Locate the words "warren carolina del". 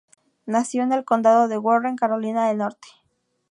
1.59-2.57